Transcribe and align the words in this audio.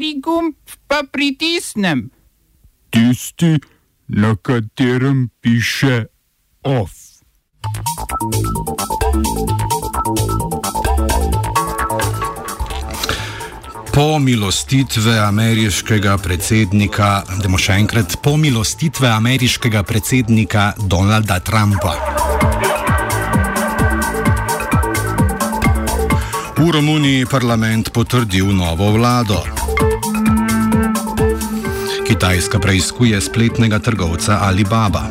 Kateri 0.00 0.20
gumb 0.20 0.54
pa 0.88 1.02
pritisnem? 1.12 2.08
Tisti, 2.88 3.58
na 4.08 4.32
katerem 4.36 5.28
piše 5.40 6.06
OF. 6.64 6.92
Pomilostitve 13.92 15.18
ameriškega 15.20 16.16
predsednika, 16.16 17.10
da 17.36 17.52
še 17.60 17.76
enkrat, 17.84 18.16
pomilostitve 18.24 19.04
ameriškega 19.04 19.84
predsednika 19.84 20.72
Donalda 20.80 21.42
Trumpa. 21.44 21.96
V 26.56 26.72
Romuniji 26.72 27.28
parlament 27.28 27.92
potrdil 27.92 28.48
novo 28.56 28.94
vlado. 28.96 29.59
Kitajska 32.10 32.58
preizkuje 32.58 33.20
spletnega 33.20 33.78
trgovca 33.78 34.42
Alibaba. 34.42 35.06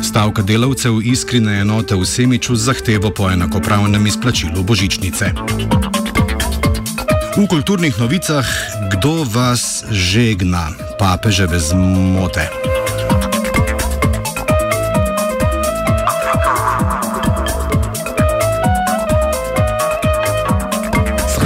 Stavka 0.00 0.40
delavcev 0.40 1.04
iskrene 1.04 1.60
enote 1.60 1.92
v 1.92 2.00
Semiču 2.00 2.56
z 2.56 2.72
zahtevo 2.72 3.12
po 3.12 3.28
enakopravnem 3.28 4.00
izplačilu 4.08 4.64
božičnice. 4.64 5.36
V 7.36 7.44
kulturnih 7.44 7.92
novicah, 8.00 8.48
kdo 8.96 9.28
vas 9.28 9.84
žegna, 9.92 10.72
papeževe 10.96 11.60
zmote. 11.60 12.48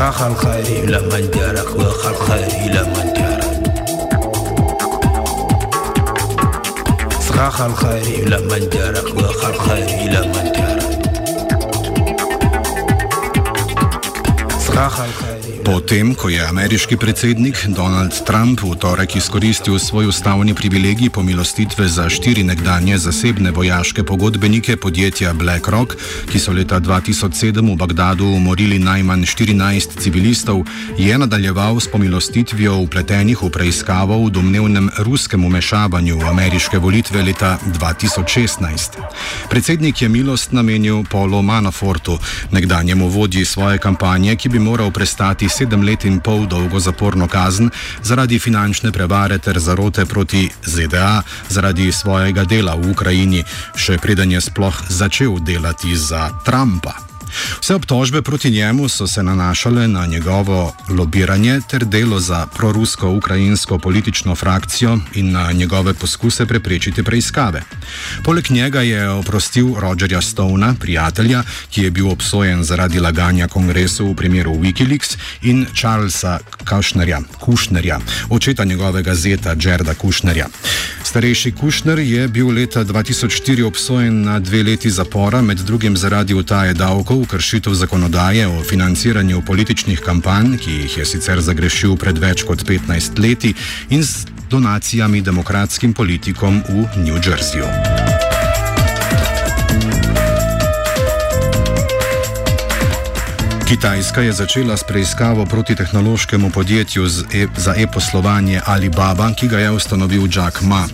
خاخ 0.00 0.22
الخير 0.22 0.90
لمن 0.90 1.30
جارك 1.30 1.68
خاخ 1.68 2.06
الخير 2.06 2.72
لمن 2.72 3.12
جرى 3.16 3.50
خاخ 7.36 7.60
الخير 7.60 8.28
لمن 8.28 8.68
جرى 8.68 9.02
خاخ 9.02 9.44
الخير 9.44 10.10
لمن 10.12 10.52
جرى 10.56 10.86
خاخ 14.74 15.00
الخير 15.00 15.29
Potem, 15.70 16.14
ko 16.18 16.26
je 16.26 16.42
ameriški 16.42 16.96
predsednik 16.98 17.54
Donald 17.70 18.10
Trump 18.26 18.58
v 18.58 18.74
torek 18.74 19.14
izkoristil 19.16 19.78
svoj 19.78 20.08
ustavni 20.10 20.50
privilegij 20.54 21.10
pomilostitve 21.14 21.86
za 21.88 22.08
štiri 22.10 22.42
nekdanje 22.42 22.98
zasebne 22.98 23.50
vojaške 23.54 24.02
pogodbenike 24.02 24.74
podjetja 24.76 25.30
BlackRock, 25.32 25.94
ki 26.26 26.38
so 26.42 26.50
leta 26.50 26.80
2007 26.82 27.62
v 27.62 27.76
Bagdadu 27.78 28.26
umorili 28.26 28.78
najmanj 28.82 29.22
14 29.22 29.94
civilistov, 30.02 30.66
je 30.98 31.18
nadaljeval 31.18 31.78
s 31.80 31.86
pomilostitvijo 31.86 32.74
upletenih 32.82 33.38
v 33.42 33.50
preiskavo 33.50 34.18
v 34.26 34.30
domnevnem 34.30 34.90
ruskem 35.06 35.44
umešavanju 35.44 36.18
v 36.18 36.26
ameriške 36.34 36.82
volitve 36.82 37.22
leta 37.22 37.58
2016. 37.78 38.98
Predsednik 39.46 40.02
je 40.02 40.08
milost 40.08 40.50
namenil 40.52 41.06
Polo 41.06 41.42
Manafortu, 41.42 42.18
nekdanjemu 42.50 43.08
vodji 43.08 43.44
svoje 43.44 43.78
kampanje, 43.78 44.34
ki 44.36 44.48
bi 44.48 44.58
moral 44.58 44.90
prestati 44.90 45.46
sedem 45.60 45.82
let 45.84 46.06
in 46.08 46.20
pol 46.24 46.46
dolgo 46.48 46.80
zaporno 46.80 47.28
kazen 47.28 47.68
zaradi 48.02 48.38
finančne 48.40 48.92
prevare 48.96 49.36
ter 49.38 49.60
zarote 49.60 50.06
proti 50.08 50.48
ZDA 50.64 51.20
zaradi 51.52 51.92
svojega 51.92 52.46
dela 52.48 52.78
v 52.80 52.88
Ukrajini, 52.96 53.44
še 53.76 54.00
preden 54.00 54.32
je 54.32 54.40
sploh 54.40 54.82
začel 54.88 55.36
delati 55.44 55.92
za 55.92 56.30
Trumpa. 56.48 57.09
Vse 57.60 57.74
obtožbe 57.74 58.22
proti 58.22 58.50
njemu 58.50 58.88
so 58.88 59.06
se 59.06 59.22
nanašale 59.22 59.88
na 59.88 60.06
njegovo 60.06 60.74
lobiranje 60.88 61.60
ter 61.70 61.84
delo 61.84 62.20
za 62.20 62.46
prorusko-ukrajinsko 62.56 63.78
politično 63.78 64.34
frakcijo 64.34 64.98
in 65.14 65.32
na 65.32 65.52
njegove 65.52 65.94
poskuse 65.94 66.46
preprečiti 66.46 67.02
preiskave. 67.02 67.62
Poleg 68.24 68.50
njega 68.50 68.80
je 68.80 69.10
oprostil 69.10 69.74
Rogerja 69.78 70.20
Stona, 70.20 70.74
prijatelja, 70.80 71.42
ki 71.70 71.82
je 71.82 71.90
bil 71.90 72.10
obsojen 72.10 72.64
zaradi 72.64 73.00
laganja 73.00 73.48
kongresu 73.48 74.06
v 74.06 74.14
primeru 74.14 74.54
Wikileaks, 74.54 75.16
in 75.42 75.66
Charlesa 75.74 76.38
Kushnerja, 76.68 77.20
Kushnerja 77.40 78.00
očeta 78.30 78.64
njegovega 78.64 79.14
zeta 79.14 79.54
Gerda 79.54 79.94
Kushnerja. 79.94 80.46
Starejši 81.02 81.52
Kushner 81.52 81.98
je 81.98 82.28
bil 82.28 82.48
leta 82.48 82.84
2004 82.84 83.64
obsojen 83.64 84.22
na 84.22 84.38
dve 84.38 84.62
leti 84.62 84.90
zapora, 84.90 85.42
med 85.42 85.58
drugim 85.58 85.96
zaradi 85.96 86.34
utaje 86.34 86.74
davkov, 86.74 87.19
kršitev 87.26 87.74
zakonodaje 87.74 88.46
o 88.46 88.62
financiranju 88.62 89.42
političnih 89.46 90.00
kampanj, 90.00 90.58
ki 90.58 90.70
jih 90.70 90.98
je 90.98 91.06
sicer 91.06 91.40
zagrešil 91.40 91.96
pred 91.96 92.18
več 92.18 92.42
kot 92.42 92.64
15 92.64 93.18
leti, 93.18 93.54
in 93.90 94.04
z 94.04 94.26
donacijami 94.50 95.20
demokratskim 95.20 95.92
politikom 95.94 96.62
v 96.68 96.86
New 97.04 97.18
Jerseyju. 97.18 97.68
Kitajska 103.70 104.20
je 104.20 104.32
začela 104.32 104.76
s 104.76 104.82
preiskavo 104.84 105.46
proti 105.46 105.76
tehnološkemu 105.76 106.50
podjetju 106.50 107.06
e 107.06 107.46
za 107.56 107.74
e-poslovanje 107.78 108.60
Alibaba, 108.66 109.30
ki 109.34 109.48
ga 109.48 109.58
je 109.58 109.70
ustanovil 109.70 110.26
Jack 110.26 110.60
Ma. 110.60 110.88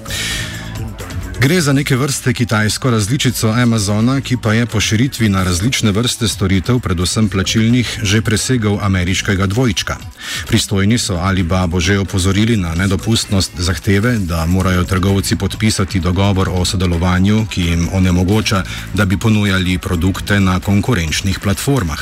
Gre 1.40 1.60
za 1.60 1.72
neke 1.72 1.96
vrste 1.96 2.32
kitajsko 2.32 2.90
različico 2.90 3.48
Amazona, 3.48 4.20
ki 4.20 4.36
pa 4.36 4.52
je 4.52 4.66
po 4.66 4.80
širitvi 4.80 5.28
na 5.28 5.44
različne 5.44 5.92
vrste 5.92 6.28
storitev, 6.28 6.78
predvsem 6.80 7.28
plačilnih, 7.28 7.98
že 8.02 8.22
presegal 8.22 8.78
ameriškega 8.82 9.46
dvojčka. 9.46 9.96
Pristojni 10.48 10.98
so 10.98 11.20
Alibaba 11.20 11.80
že 11.80 11.98
opozorili 11.98 12.56
na 12.56 12.74
nedopustnost 12.74 13.52
zahteve, 13.58 14.18
da 14.18 14.46
morajo 14.46 14.84
trgovci 14.84 15.36
podpisati 15.36 16.00
dogovor 16.00 16.48
o 16.48 16.64
sodelovanju, 16.64 17.46
ki 17.50 17.62
jim 17.62 17.88
onemogoča, 17.92 18.64
da 18.94 19.04
bi 19.04 19.18
ponujali 19.18 19.78
produkte 19.78 20.40
na 20.40 20.60
konkurenčnih 20.60 21.40
platformah. 21.40 22.00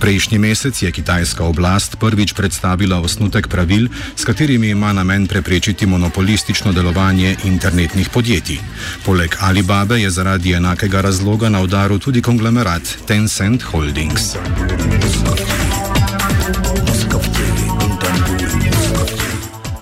Prejšnji 0.00 0.38
mesec 0.38 0.82
je 0.82 0.88
kitajska 0.92 1.44
oblast 1.44 2.00
prvič 2.00 2.32
predstavila 2.32 3.00
osnutek 3.00 3.48
pravil, 3.48 3.88
s 4.16 4.24
katerimi 4.24 4.72
ima 4.72 4.92
namen 4.92 5.26
preprečiti 5.26 5.86
monopolistično 5.86 6.72
delovanje 6.72 7.36
internetnih 7.44 8.08
podjetij. 8.08 8.58
Poleg 9.04 9.36
Alibabe 9.40 10.00
je 10.00 10.10
zaradi 10.10 10.52
enakega 10.52 11.00
razloga 11.00 11.48
na 11.48 11.60
udaru 11.60 11.98
tudi 11.98 12.22
konglomerat 12.22 12.82
Tencent 13.06 13.62
Holdings. 13.62 14.40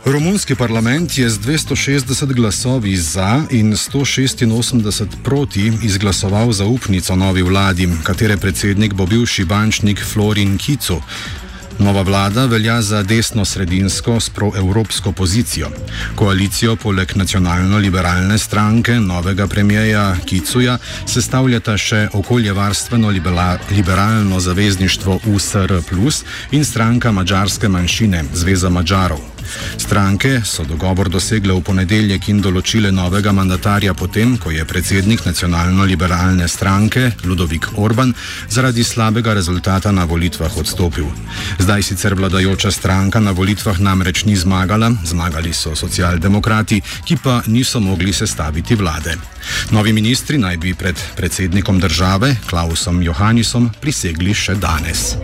Romunski 0.09 0.55
parlament 0.55 1.19
je 1.19 1.31
z 1.31 1.39
260 1.39 2.33
glasovi 2.33 2.97
za 2.97 3.43
in 3.51 3.73
186 3.73 5.07
proti 5.25 5.73
izglasoval 5.83 6.53
zaupnico 6.53 7.17
novi 7.17 7.43
vladi, 7.43 7.89
katere 8.03 8.37
predsednik 8.37 8.95
bo 8.95 9.07
bivši 9.07 9.45
bančnik 9.45 10.05
Florin 10.13 10.59
Kicu. 10.59 11.01
Nova 11.79 12.03
vlada 12.03 12.47
velja 12.47 12.83
za 12.83 13.03
desno-sredinsko 13.03 14.21
s 14.21 14.31
proevropsko 14.31 15.13
pozicijo. 15.13 15.69
Koalicijo 16.15 16.77
poleg 16.77 17.17
nacionalno-liberalne 17.17 18.39
stranke 18.39 18.93
novega 18.93 19.47
premijeja 19.47 20.17
Kicuja 20.25 20.79
sestavljata 21.07 21.77
še 21.77 22.09
okoljevarstveno-liberalno 22.13 24.41
zavezništvo 24.41 25.21
USR 25.27 25.73
in 26.51 26.65
stranka 26.65 27.13
mađarske 27.13 27.69
manjšine 27.69 28.25
Zveza 28.35 28.69
Mađarov. 28.69 29.38
Stranke 29.77 30.41
so 30.45 30.65
dogovor 30.65 31.09
dosegle 31.09 31.55
v 31.55 31.63
ponedeljek 31.65 32.29
in 32.29 32.43
določile 32.43 32.91
novega 32.93 33.33
mandatarja 33.33 33.95
potem, 33.95 34.37
ko 34.39 34.51
je 34.51 34.65
predsednik 34.69 35.25
nacionalno-liberalne 35.27 36.49
stranke 36.49 37.13
Ludovik 37.25 37.71
Orban 37.77 38.15
zaradi 38.49 38.85
slabega 38.85 39.35
rezultata 39.35 39.93
na 39.93 40.05
volitvah 40.05 40.57
odstopil. 40.57 41.07
Zdaj 41.59 41.83
sicer 41.83 42.15
vladajoča 42.15 42.71
stranka 42.71 43.21
na 43.21 43.33
volitvah 43.33 43.81
namreč 43.81 44.25
ni 44.25 44.37
zmagala, 44.37 44.93
zmagali 45.05 45.53
so 45.53 45.77
socialdemokrati, 45.77 46.81
ki 47.05 47.17
pa 47.23 47.41
niso 47.47 47.81
mogli 47.81 48.13
sestaviti 48.13 48.75
vlade. 48.75 49.17
Novi 49.71 49.93
ministri 49.93 50.39
naj 50.39 50.57
bi 50.57 50.75
pred 50.75 50.97
predsednikom 51.17 51.81
države 51.81 52.37
Klausom 52.49 53.03
Johannisom 53.03 53.71
prisegli 53.81 54.35
še 54.35 54.55
danes. 54.55 55.17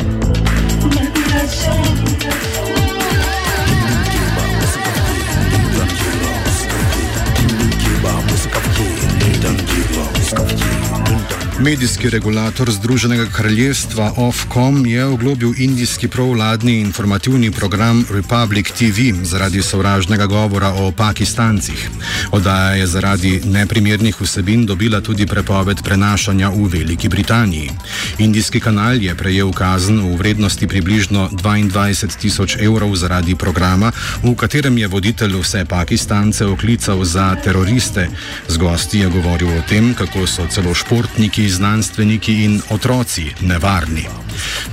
Medijski 11.65 12.11
regulator 12.11 12.71
Združenega 12.71 13.27
kraljestva 13.27 14.13
Ofcom 14.17 14.87
je 14.87 15.05
oglobil 15.05 15.53
indijski 15.59 16.09
provladni 16.09 16.81
informativni 16.81 17.51
program 17.51 18.05
Republic 18.11 18.67
TV 18.67 19.25
zaradi 19.25 19.63
sovražnega 19.63 20.27
govora 20.27 20.69
o 20.69 20.93
pakistancih. 20.93 21.91
Oddaja 22.33 22.75
je 22.75 22.87
zaradi 22.87 23.41
neprimernih 23.45 24.21
vsebin 24.21 24.67
dobila 24.67 25.01
tudi 25.01 25.27
prepoved 25.27 25.83
prenašanja 25.83 26.49
v 26.49 26.69
Veliki 26.69 27.09
Britaniji. 27.09 27.71
Indijski 28.19 28.61
kanal 28.61 29.03
je 29.03 29.15
prejel 29.15 29.53
kazen 29.53 30.01
v 30.01 30.17
vrednosti 30.17 30.67
približno 30.67 31.29
22 31.33 32.21
tisoč 32.21 32.57
evrov 32.61 32.97
zaradi 32.97 33.35
programa, 33.35 33.93
v 34.23 34.35
katerem 34.37 34.79
je 34.79 34.89
voditelj 34.89 35.41
vse 35.41 35.65
pakistance 35.65 36.47
oklical 36.47 37.05
za 37.05 37.37
teroriste. 37.45 38.09
Z 38.49 38.57
gosti 38.57 38.99
je 38.99 39.09
govoril 39.09 39.49
o 39.49 39.63
tem, 39.69 39.95
kako 39.95 40.27
so 40.27 40.47
celo 40.51 40.75
športniki 40.75 41.54
znanstveniki 41.55 42.45
in 42.45 42.61
otroci 42.71 43.31
nevarni. 43.41 44.07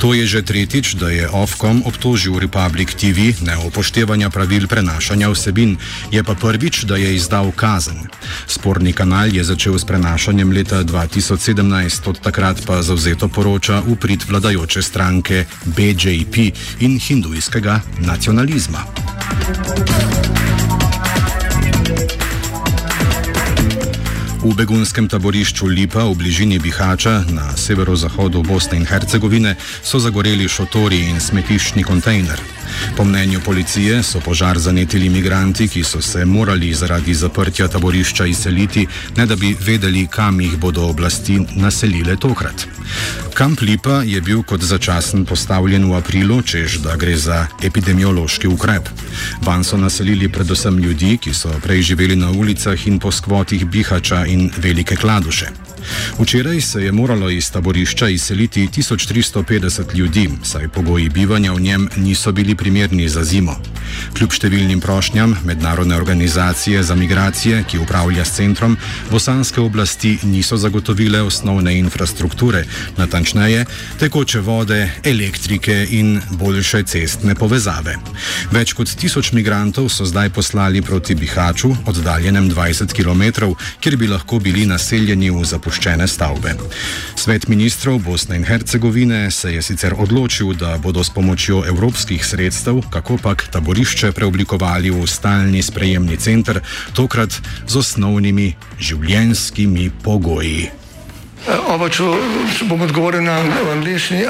To 0.01 0.13
je 0.13 0.25
že 0.25 0.41
tretjič, 0.41 0.97
da 0.97 1.09
je 1.13 1.29
Ofcom 1.29 1.85
obtožil 1.85 2.39
Republic 2.41 2.97
TV 2.97 3.37
neupoštevanja 3.45 4.29
pravil 4.33 4.67
prenašanja 4.67 5.29
vsebin, 5.29 5.77
je 6.11 6.23
pa 6.23 6.33
prvič, 6.33 6.83
da 6.89 6.97
je 6.97 7.15
izdal 7.15 7.51
kazen. 7.53 8.09
Sporni 8.47 8.93
kanal 8.93 9.29
je 9.29 9.43
začel 9.43 9.77
s 9.77 9.85
prenašanjem 9.85 10.49
leta 10.51 10.81
2017, 10.83 12.09
od 12.09 12.17
takrat 12.19 12.57
pa 12.65 12.81
zauzeto 12.81 13.29
poroča 13.29 13.85
v 13.85 13.95
prid 13.95 14.25
vladajoče 14.25 14.81
stranke 14.81 15.45
BJP 15.65 16.35
in 16.81 16.97
hindujskega 16.97 17.81
nacionalizma. 18.01 18.81
Thank 19.41 20.35
you. 20.35 20.40
V 24.41 24.55
begunskem 24.57 25.05
taborišču 25.05 25.69
Lipa 25.69 26.01
v 26.09 26.15
bližini 26.17 26.57
Bihača 26.57 27.29
na 27.29 27.53
severozahodu 27.53 28.41
Bosne 28.41 28.81
in 28.81 28.85
Hercegovine 28.89 29.53
so 29.85 30.01
zagoreli 30.01 30.49
šotori 30.49 30.97
in 31.13 31.21
smetiščni 31.21 31.83
kontejner. 31.85 32.41
Po 32.97 33.05
mnenju 33.05 33.39
policije 33.45 34.01
so 34.03 34.17
požar 34.19 34.57
zanetili 34.57 35.05
imigranti, 35.05 35.67
ki 35.67 35.83
so 35.83 36.01
se 36.01 36.25
morali 36.25 36.73
zaradi 36.73 37.13
zaprtja 37.13 37.67
taborišča 37.67 38.25
izseliti, 38.25 38.87
ne 39.17 39.25
da 39.25 39.35
bi 39.35 39.53
vedeli, 39.59 40.07
kam 40.07 40.41
jih 40.41 40.57
bodo 40.57 40.89
oblasti 40.89 41.37
naselile 41.55 42.17
tokrat. 42.17 42.65
Kamp 43.33 43.61
Lipa 43.61 44.01
je 44.05 44.21
bil 44.21 44.43
kot 44.43 44.61
začasen 44.61 45.25
postavljen 45.25 45.87
v 45.91 45.97
aprilu, 45.97 46.41
čež 46.41 46.77
da 46.83 46.95
gre 46.95 47.17
za 47.17 47.47
epidemiološki 47.63 48.47
ukrep. 48.47 48.89
Van 49.41 49.63
so 49.63 49.77
naselili 49.77 50.29
predvsem 50.29 50.77
ljudi, 50.77 51.17
ki 51.17 51.33
so 51.33 51.49
prej 51.63 51.81
živeli 51.81 52.15
na 52.15 52.31
ulicah 52.31 52.87
in 52.87 52.99
po 52.99 53.11
skvotih 53.11 53.65
Bihača 53.65 54.25
in 54.25 54.51
Velike 54.57 54.95
Kladuše. 54.95 55.71
Včeraj 56.19 56.61
se 56.61 56.83
je 56.83 56.91
moralo 56.91 57.29
iz 57.29 57.51
taborišča 57.51 58.09
izseliti 58.09 58.67
1350 58.67 59.95
ljudi, 59.95 60.29
saj 60.43 60.67
pogoji 60.67 61.09
bivanja 61.09 61.53
v 61.53 61.59
njem 61.59 61.89
niso 61.95 62.31
bili 62.31 62.55
primerni 62.55 63.09
za 63.09 63.23
zimo. 63.23 63.55
Kljub 64.17 64.33
številnim 64.33 64.81
prošnjam 64.81 65.35
mednarodne 65.45 65.95
organizacije 65.95 66.83
za 66.83 66.95
migracije, 66.95 67.63
ki 67.67 67.79
upravlja 67.79 68.25
s 68.25 68.35
centrom, 68.37 68.77
bosanske 69.11 69.61
oblasti 69.61 70.17
niso 70.23 70.57
zagotovile 70.57 71.21
osnovne 71.21 71.77
infrastrukture, 71.79 72.63
natančneje 72.97 73.65
tekoče 73.99 74.39
vode, 74.39 74.91
elektrike 75.03 75.87
in 75.91 76.21
boljše 76.31 76.83
cestne 76.83 77.35
povezave. 77.35 77.97
Več 78.51 78.73
kot 78.73 78.89
tisoč 78.97 79.31
migrantov 79.37 79.89
so 79.89 80.05
zdaj 80.05 80.29
poslali 80.33 80.81
proti 80.81 81.15
Bihaču, 81.15 81.73
oddaljenem 81.85 82.49
20 82.51 82.93
km, 82.95 83.51
kjer 83.79 83.97
bi 83.97 84.07
lahko 84.07 84.39
bili 84.39 84.65
naseljeni 84.65 85.29
v 85.31 85.45
zapuščene 85.45 86.07
stavbe. 86.07 86.55
Svet 87.15 87.47
ministrov 87.47 87.99
Bosne 88.05 88.39
in 88.39 88.45
Hercegovine 88.47 89.31
se 89.31 89.53
je 89.53 89.61
sicer 89.61 89.93
odločil, 89.97 90.53
da 90.53 90.77
bodo 90.77 91.03
s 91.03 91.13
pomočjo 91.13 91.63
evropskih 91.67 92.25
sredstev, 92.25 92.81
kako 92.89 93.17
pak 93.21 93.47
taborišče 93.51 94.11
preoblikovali 94.11 94.89
v 94.89 95.07
stalni 95.07 95.61
sprejemni 95.61 96.17
center, 96.17 96.61
tokrat 96.93 97.41
z 97.67 97.75
osnovnimi 97.77 98.53
življenjskimi 98.79 99.91
pogoji. 100.03 100.80
Oba, 101.49 101.89
če, 101.89 102.05
če 102.53 102.65
bom 102.69 102.81
odgovoril 102.85 103.23
na 103.25 103.39
angliški. 103.73 104.27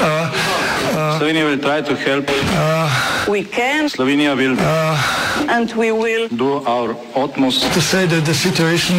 Slovenija 1.18 1.46
bo 1.46 1.56
poskušala 1.60 2.22
pomagati. 2.24 3.90
Slovenija 3.92 4.36
bo 4.36 4.42
naredila 4.42 5.68
svoj 5.68 6.96
utmost, 7.16 7.64
da 7.64 7.68
bo 7.68 7.82
rekla, 7.92 8.20
da 8.22 8.32
je 8.32 8.36
situacija 8.36 8.98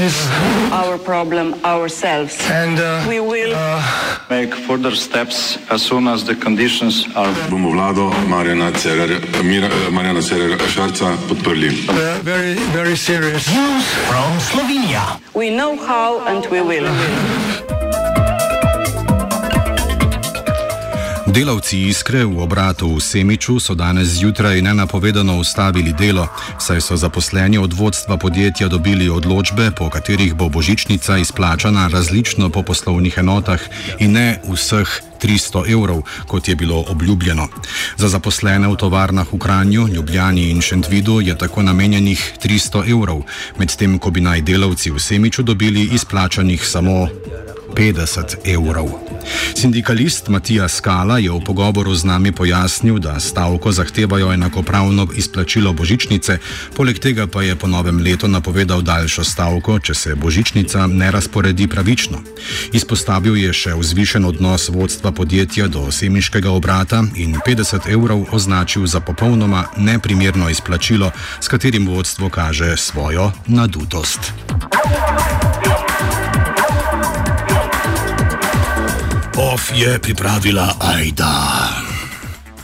naš 0.71 1.01
problem, 1.05 1.55
sami. 1.65 2.29
In 2.61 2.77
bomo 3.07 3.25
naredili 3.25 3.57
nadaljnje 4.29 4.51
korake, 4.67 5.59
as 5.71 5.83
soon 5.83 6.09
as 6.09 6.25
the 6.25 6.35
conditions 6.35 7.07
are. 7.17 7.33
Bomo 7.51 7.71
vlado 7.71 8.13
Marjana 8.29 8.73
Cererera 10.23 10.69
Šarca 10.69 11.17
podprli. 11.29 11.71
Very, 12.23 12.55
very 12.75 12.97
serious 12.97 13.49
news 13.49 13.85
from 14.09 14.41
Slovenija. 14.41 15.19
We 15.35 15.51
know 15.51 15.77
how 15.77 16.21
and 16.29 16.47
we 16.51 16.61
will. 16.61 16.89
Delavci 21.33 21.89
Iskre 21.89 22.29
v 22.29 22.45
obratu 22.45 22.93
v 22.93 23.01
Semiču 23.01 23.57
so 23.57 23.73
danes 23.73 24.21
zjutraj 24.21 24.61
nenapovedano 24.61 25.41
ustavili 25.41 25.97
delo, 25.97 26.29
saj 26.61 26.85
so 26.85 26.97
zaposleni 26.97 27.57
od 27.57 27.73
vodstva 27.73 28.21
podjetja 28.21 28.69
dobili 28.69 29.09
odločbe, 29.09 29.73
po 29.73 29.89
katerih 29.89 30.37
bo 30.37 30.53
božičnica 30.53 31.17
izplačana 31.19 31.89
različno 31.89 32.53
po 32.53 32.61
poslovnih 32.63 33.17
enotah 33.17 33.61
in 33.99 34.13
ne 34.13 34.45
vseh 34.45 35.01
300 35.23 35.73
evrov, 35.73 36.03
kot 36.29 36.49
je 36.49 36.57
bilo 36.57 36.85
obljubljeno. 36.89 37.49
Za 37.97 38.09
zaposlene 38.13 38.69
v 38.69 38.77
tovarnah 38.77 39.33
v 39.33 39.39
Kranju, 39.39 39.89
Ljubljani 39.89 40.51
in 40.51 40.61
Šentvidu 40.61 41.21
je 41.21 41.39
tako 41.39 41.63
namenjenih 41.63 42.33
300 42.45 42.85
evrov, 42.93 43.25
medtem 43.57 43.99
ko 43.99 44.11
bi 44.11 44.21
naj 44.21 44.45
delavci 44.45 44.91
v 44.91 45.01
Semiču 45.01 45.43
dobili 45.43 45.89
izplačanih 45.97 46.61
samo 46.61 47.09
50 47.75 48.37
evrov. 48.45 48.89
Sindikalist 49.55 50.29
Matija 50.29 50.69
Skala 50.69 51.19
je 51.19 51.31
v 51.31 51.41
pogovoru 51.41 51.95
z 51.95 52.05
nami 52.05 52.33
pojasnil, 52.33 52.99
da 52.99 53.21
stavko 53.21 53.73
zahtevajo 53.73 54.33
enakopravno 54.33 55.09
izplačilo 55.15 55.73
božičnice, 55.73 56.39
poleg 56.77 56.99
tega 56.99 57.27
pa 57.27 57.43
je 57.43 57.57
po 57.57 57.67
novem 57.67 57.99
letu 58.03 58.29
napovedal 58.29 58.83
daljšo 58.83 59.25
stavko, 59.25 59.79
če 59.79 59.95
se 59.95 60.15
božičnica 60.15 60.87
ne 60.87 61.11
razporedi 61.11 61.69
pravično. 61.69 62.23
Izpostavil 62.73 63.37
je 63.37 63.53
še 63.53 63.75
vzvišen 63.75 64.25
odnos 64.25 64.69
vodstva 64.69 65.13
podjetja 65.13 65.69
do 65.69 65.91
semiškega 65.91 66.51
obrata 66.51 67.05
in 67.17 67.39
50 67.47 67.89
evrov 67.93 68.27
označil 68.33 68.87
za 68.87 69.01
popolnoma 69.01 69.65
neprimerno 69.77 70.51
izplačilo, 70.51 71.11
s 71.41 71.49
katerim 71.49 71.89
vodstvo 71.89 72.29
kaže 72.29 72.77
svojo 72.77 73.33
nadutost. 73.47 74.33
Off 79.37 79.73
je 79.75 79.99
pripravila 79.99 80.77
Aida. 80.81 81.82